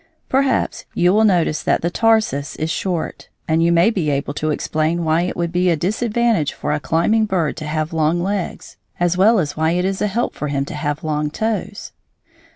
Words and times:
Perhaps 0.29 0.85
you 0.95 1.13
will 1.13 1.23
notice 1.25 1.61
that 1.61 1.83
the 1.83 1.91
tarsus 1.91 2.55
is 2.55 2.71
short, 2.71 3.29
and 3.47 3.61
you 3.61 3.71
may 3.71 3.91
be 3.91 4.09
able 4.09 4.33
to 4.33 4.49
explain 4.49 5.05
why 5.05 5.21
it 5.21 5.37
would 5.37 5.51
be 5.51 5.69
a 5.69 5.75
disadvantage 5.75 6.53
for 6.53 6.71
a 6.73 6.79
climbing 6.79 7.27
bird 7.27 7.55
to 7.57 7.65
have 7.67 7.93
long 7.93 8.19
legs, 8.23 8.77
as 8.99 9.15
well 9.15 9.37
as 9.37 9.55
why 9.55 9.73
it 9.73 9.85
is 9.85 10.01
a 10.01 10.07
help 10.07 10.33
for 10.33 10.47
him 10.47 10.65
to 10.65 10.73
have 10.73 11.03
long 11.03 11.29
toes. 11.29 11.91